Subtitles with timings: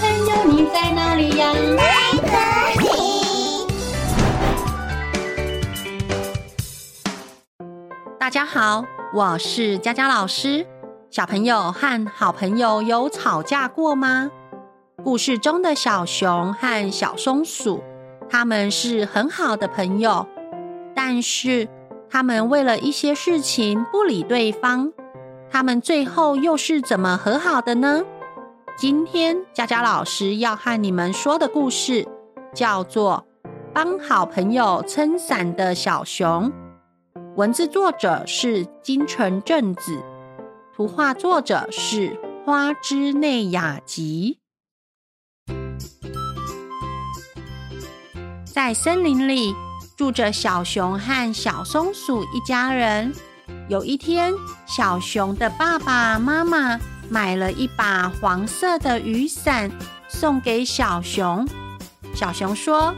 [0.00, 1.52] 朋友，你在哪里呀？
[8.18, 8.84] 大家好，
[9.14, 10.66] 我是佳佳老师。
[11.10, 14.30] 小朋友和好朋友有吵架过吗？
[15.04, 17.82] 故事中的小熊和小松鼠，
[18.28, 20.26] 他们是很好的朋友，
[20.94, 21.68] 但是
[22.10, 24.92] 他们为了一些事情不理对方。
[25.50, 28.02] 他们最后又是怎么和好的呢？
[28.76, 32.08] 今天佳佳老师要和你们说的故事
[32.52, 33.24] 叫做
[33.72, 36.50] 《帮好朋友撑伞的小熊》。
[37.36, 40.02] 文字作者是金城正子，
[40.74, 44.40] 图画作者是花之内雅吉。
[48.44, 49.54] 在森林里
[49.96, 53.14] 住着小熊和小松鼠一家人。
[53.68, 54.34] 有一天，
[54.66, 59.70] 小熊的爸爸妈妈买了一把黄色的雨伞
[60.08, 61.46] 送给小熊。
[62.14, 62.94] 小熊说：“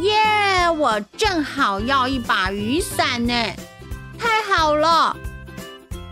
[0.00, 3.32] 耶，我正好要一把雨伞呢，
[4.18, 5.16] 太好了！”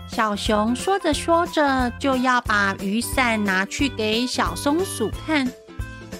[0.08, 5.46] 小熊说着说着，就要把雨伞拿去给小松鼠看。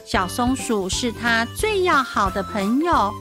[0.05, 3.13] 小松鼠是他最要好的朋友。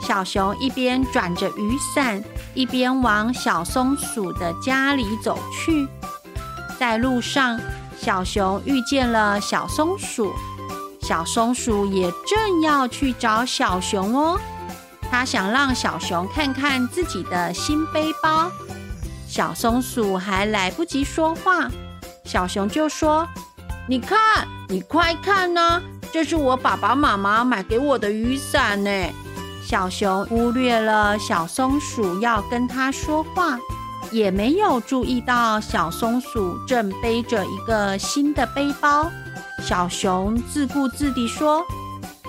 [0.00, 2.22] 小熊一边转着雨伞，
[2.54, 5.88] 一边往小松鼠的家里走去。
[6.78, 7.58] 在路上，
[7.98, 10.32] 小熊遇见了小松鼠，
[11.02, 14.38] 小松鼠也正要去找小熊哦。
[15.10, 18.50] 他想让小熊看看自己的新背包。
[19.28, 21.68] 小松鼠还来不及说话，
[22.24, 23.26] 小熊就说
[23.88, 24.18] ：“你看，
[24.68, 28.90] 你快看呢，这是我爸爸妈妈买给我的雨伞呢。”
[29.64, 33.58] 小熊忽略了小松鼠要跟他说话，
[34.10, 39.10] 也没有注意到小松鼠正背着一个新的背包。
[39.62, 41.64] 小熊自顾自地说：“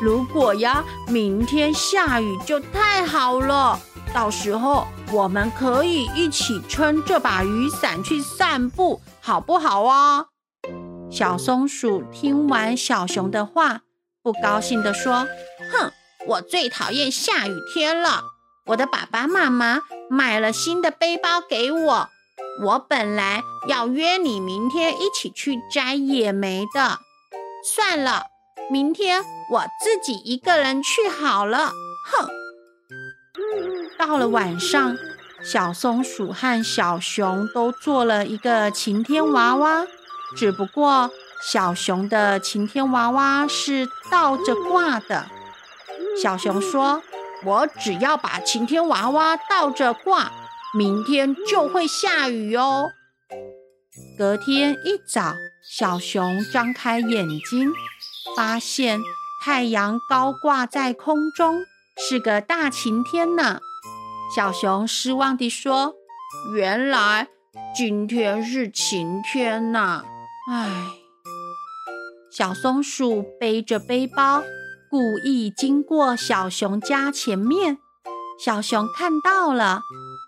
[0.02, 3.80] 如果呀，明天下雨就太好了，
[4.14, 10.26] 到时候我们可以一起撑这把雨伞去散步，好不好啊？”
[11.11, 13.82] 小松鼠听完小熊的话，
[14.21, 15.27] 不高兴地说
[15.71, 15.92] ：“哼。”
[16.27, 18.21] 我最讨厌下雨天了。
[18.67, 22.10] 我的爸爸妈妈买了新的背包给我。
[22.64, 27.00] 我本来要约你明天一起去摘野莓的。
[27.76, 28.23] 算了，
[28.70, 31.72] 明天我自己一个人去好了。
[32.06, 32.30] 哼！
[33.98, 34.98] 到了晚上，
[35.44, 39.86] 小松鼠和小熊都做了一个晴天娃娃，
[40.36, 41.11] 只不过
[41.42, 45.27] 小熊的晴天娃娃是倒着挂的。
[46.22, 47.04] 小熊说
[47.45, 50.31] ：“我只要把晴天娃娃倒着挂，
[50.77, 52.89] 明天就会下雨哦。”
[54.17, 57.71] 隔天一早，小熊张开眼睛，
[58.36, 58.99] 发现
[59.43, 61.64] 太阳高挂在空中，
[61.97, 63.59] 是个大晴天呢。
[64.36, 65.93] 小熊失望地说
[66.53, 67.27] ：“原来
[67.76, 70.03] 今天是晴天呐！”
[70.52, 70.70] 唉，
[72.30, 74.43] 小松鼠背着背包。
[74.89, 77.77] 故意经过小熊家前面，
[78.39, 79.81] 小熊看到了。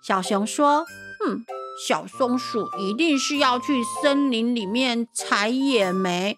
[0.05, 0.85] 小熊说
[1.19, 1.45] ：“哼，
[1.87, 6.37] 小松鼠一定是要去森林里面采野莓。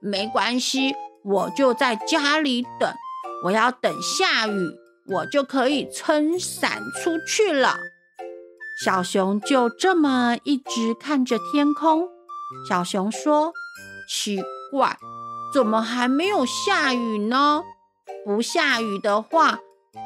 [0.00, 2.90] 没关系，我就在家里等。
[3.44, 4.70] 我要等下雨，
[5.06, 7.76] 我就可以撑伞出去了。”
[8.82, 12.08] 小熊就这么一直看着天空。
[12.68, 13.52] 小熊说
[14.08, 14.96] ：“奇怪。”
[15.52, 17.62] 怎么还没有下雨呢？
[18.24, 19.58] 不下雨的话，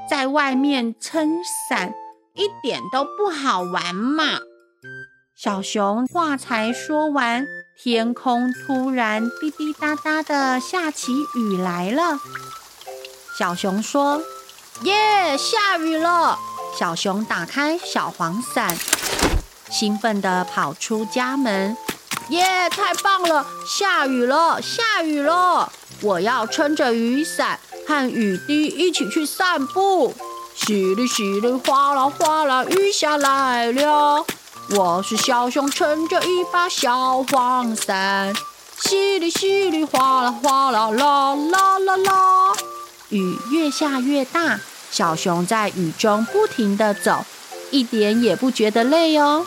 [0.08, 1.92] 在外面撑伞
[2.34, 4.38] 一点都不好玩嘛。
[5.36, 7.44] 小熊话才说完，
[7.82, 12.20] 天空突然滴滴答答的下起雨来了。
[13.36, 14.22] 小熊说
[14.84, 16.38] ：“耶，下雨了！”
[16.78, 18.76] 小熊打开小黄伞，
[19.69, 21.76] 兴奋地跑出家门。
[22.32, 25.70] 耶太棒了，下雨了，下雨了！
[26.00, 30.14] 我要撑着雨伞和雨滴一起去散步。
[30.56, 34.25] 淅沥淅沥，哗啦哗啦，雨下来了。
[34.70, 38.32] 我是小熊，撑着一把小黄伞。
[38.81, 42.55] 淅沥淅沥，哗啦哗啦，啦啦啦啦。
[43.11, 44.58] 雨越下越大，
[44.90, 47.26] 小熊在雨中不停地走，
[47.70, 49.44] 一点也不觉得累哦。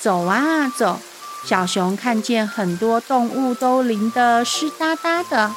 [0.00, 0.98] 走啊走。
[1.44, 5.52] 小熊看见很多动物都淋得湿哒哒的。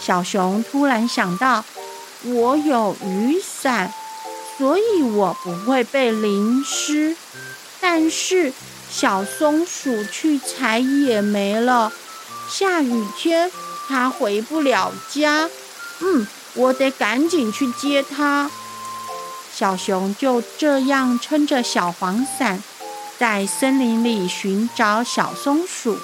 [0.00, 1.64] 小熊突然想到，
[2.22, 3.92] 我有雨伞，
[4.56, 7.16] 所以我不会被淋湿。
[7.80, 8.52] 但是
[8.90, 11.92] 小松鼠去采野莓了，
[12.48, 13.50] 下雨天
[13.88, 15.50] 它回不了家。
[16.00, 18.50] 嗯，我得赶紧去接它。
[19.52, 22.62] 小熊就这样撑着小黄伞，
[23.26, 25.96] 在森林里寻找小松鼠。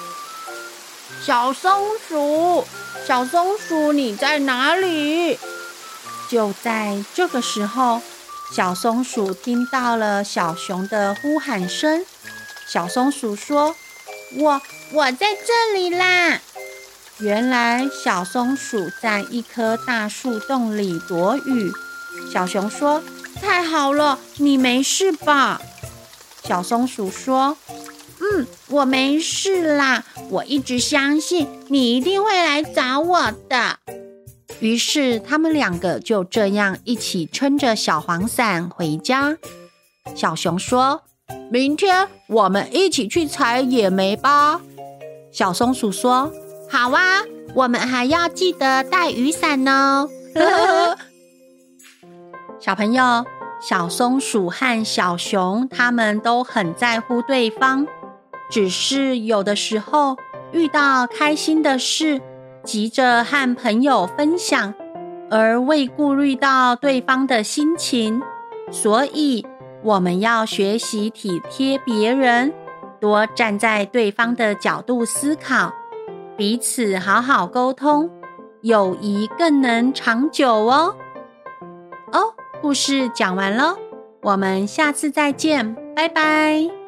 [1.22, 1.70] 小松
[2.08, 2.66] 鼠，
[3.06, 5.38] 小松鼠，你在哪里？
[6.30, 8.00] 就在这个时候，
[8.56, 12.06] 小松鼠听到了小熊的呼喊声。
[12.66, 13.76] 小松鼠说
[14.40, 14.62] ：“我
[14.94, 16.40] 我在这里啦！”
[17.20, 21.70] 原来小松鼠在一棵大树洞里躲雨。
[22.32, 23.02] 小熊说
[23.42, 25.60] ：“太好了，你没事吧？”
[26.50, 27.56] 小松鼠说
[28.18, 30.02] ：“嗯，我没事啦。
[30.30, 33.78] 我一直相信你一定会来找我的。”
[34.58, 39.38] 于是他们两个就这样一起撑着小黄伞回家。
[40.16, 41.02] 小熊说
[41.52, 44.60] ：“明天我们一起去采野莓吧。”
[45.30, 46.32] 小松鼠说
[46.68, 47.22] ：“好啊，
[47.54, 50.08] 我们还要记得带雨伞哦。
[52.58, 53.24] ”小朋友，
[53.60, 57.86] 小松鼠和小熊他们都很在乎对方，
[58.50, 60.16] 只是有的时候
[60.52, 62.20] 遇到开心的事，
[62.64, 64.74] 急着和朋友分享，
[65.30, 68.22] 而未顾虑到对方的心情，
[68.70, 69.46] 所以。
[69.82, 72.52] 我们要学习体贴别人，
[73.00, 75.72] 多站在对方的角度思考，
[76.36, 78.10] 彼此好好沟通，
[78.60, 80.94] 友谊更能长久哦。
[82.70, 83.76] 故事讲完了，
[84.22, 86.79] 我们下次再见，拜拜。